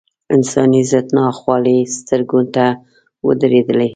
انساني 0.35 0.81
ضد 0.91 1.07
ناخوالې 1.17 1.77
سترګو 1.97 2.41
ته 2.55 2.65
ودرېدلې. 3.27 3.89